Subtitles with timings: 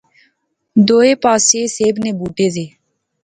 [0.87, 2.65] دوئے پاسے سیب نے بوٹے زے